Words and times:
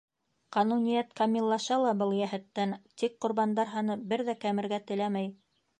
Ҡануниәт 0.55 1.11
камиллаша 1.21 1.77
ла 1.85 1.91
был 2.01 2.15
йәһәттән, 2.21 2.75
тик 3.03 3.23
ҡорбандар 3.27 3.73
һаны 3.77 4.03
бер 4.15 4.29
ҙә 4.33 4.39
кәмергә 4.47 4.87
теләмәй. 4.91 5.35